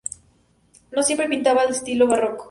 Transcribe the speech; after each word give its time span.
No 0.93 1.03
siempre 1.03 1.29
pintaba 1.29 1.61
al 1.61 1.69
estilo 1.69 2.07
barroco. 2.07 2.39